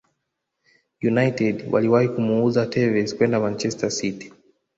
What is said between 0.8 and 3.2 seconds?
United waliwahi kumuuza Tevez